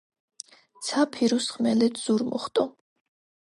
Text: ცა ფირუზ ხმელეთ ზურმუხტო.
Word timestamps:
ცა 0.87 1.03
ფირუზ 1.17 1.51
ხმელეთ 1.57 2.03
ზურმუხტო. 2.07 2.69